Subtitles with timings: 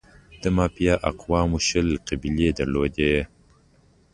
[0.41, 3.13] د مایا اقوامو شل قبیلې درلودې.